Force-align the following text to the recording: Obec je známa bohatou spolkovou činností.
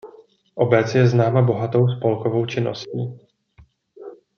Obec 0.55 0.95
je 0.95 1.07
známa 1.07 1.41
bohatou 1.41 1.87
spolkovou 1.87 2.45
činností. 2.45 3.19